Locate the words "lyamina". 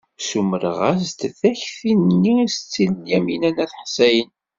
3.05-3.49